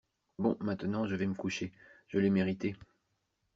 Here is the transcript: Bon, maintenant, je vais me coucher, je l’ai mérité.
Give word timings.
Bon, 0.39 0.57
maintenant, 0.61 1.05
je 1.05 1.13
vais 1.15 1.27
me 1.27 1.35
coucher, 1.35 1.71
je 2.07 2.17
l’ai 2.17 2.31
mérité. 2.31 2.75